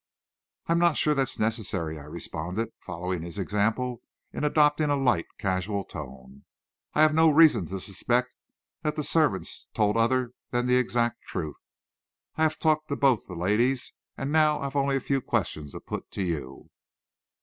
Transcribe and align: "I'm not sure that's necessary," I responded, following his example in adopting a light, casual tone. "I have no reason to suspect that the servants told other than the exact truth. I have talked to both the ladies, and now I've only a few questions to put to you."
"I'm 0.65 0.79
not 0.79 0.97
sure 0.97 1.13
that's 1.13 1.37
necessary," 1.37 1.99
I 1.99 2.05
responded, 2.05 2.69
following 2.79 3.21
his 3.21 3.37
example 3.37 4.01
in 4.33 4.43
adopting 4.43 4.89
a 4.89 4.95
light, 4.95 5.27
casual 5.37 5.83
tone. 5.83 6.43
"I 6.95 7.03
have 7.03 7.13
no 7.13 7.29
reason 7.29 7.67
to 7.67 7.79
suspect 7.79 8.35
that 8.81 8.95
the 8.95 9.03
servants 9.03 9.67
told 9.75 9.97
other 9.97 10.31
than 10.49 10.65
the 10.65 10.77
exact 10.77 11.21
truth. 11.27 11.61
I 12.35 12.41
have 12.41 12.57
talked 12.57 12.87
to 12.87 12.95
both 12.95 13.27
the 13.27 13.35
ladies, 13.35 13.93
and 14.17 14.31
now 14.31 14.59
I've 14.61 14.75
only 14.75 14.95
a 14.95 14.99
few 14.99 15.21
questions 15.21 15.73
to 15.73 15.79
put 15.79 16.09
to 16.13 16.23
you." 16.23 16.71